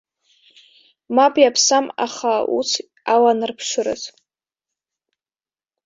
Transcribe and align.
Мап, 1.15 1.33
иаԥсам, 1.39 1.85
аха 2.05 2.33
ус 2.57 2.69
аланарԥшыраз. 3.13 4.03